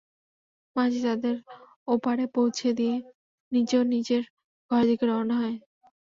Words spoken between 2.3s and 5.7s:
পৌঁছে দিয়ে নিজেও নিজের ঘরের দিকে রওনা হয়।